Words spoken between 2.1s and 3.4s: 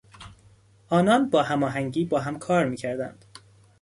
هم کار میکردند.